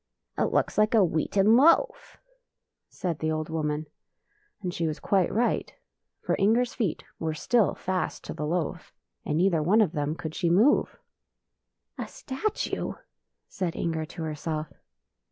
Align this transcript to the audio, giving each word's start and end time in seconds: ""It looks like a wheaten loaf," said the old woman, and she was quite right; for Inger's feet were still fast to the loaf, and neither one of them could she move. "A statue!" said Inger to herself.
""It 0.39 0.51
looks 0.51 0.79
like 0.79 0.95
a 0.95 1.05
wheaten 1.05 1.55
loaf," 1.55 2.17
said 2.89 3.19
the 3.19 3.31
old 3.31 3.49
woman, 3.51 3.85
and 4.63 4.73
she 4.73 4.87
was 4.87 4.99
quite 4.99 5.31
right; 5.31 5.71
for 6.21 6.35
Inger's 6.39 6.73
feet 6.73 7.03
were 7.19 7.35
still 7.35 7.75
fast 7.75 8.23
to 8.23 8.33
the 8.33 8.47
loaf, 8.47 8.95
and 9.25 9.37
neither 9.37 9.61
one 9.61 9.79
of 9.79 9.91
them 9.91 10.15
could 10.15 10.33
she 10.33 10.49
move. 10.49 10.97
"A 11.99 12.07
statue!" 12.07 12.93
said 13.47 13.75
Inger 13.75 14.05
to 14.05 14.23
herself. 14.23 14.73